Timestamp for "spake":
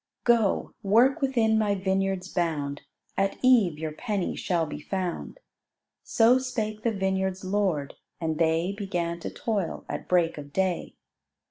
6.39-6.81